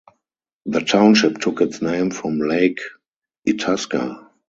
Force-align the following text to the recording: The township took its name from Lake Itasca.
The 0.65 0.79
township 0.79 1.37
took 1.37 1.61
its 1.61 1.79
name 1.79 2.09
from 2.09 2.39
Lake 2.39 2.79
Itasca. 3.47 4.31